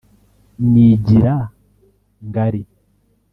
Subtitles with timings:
[0.71, 1.33] Nyigira
[2.27, 2.61] ngali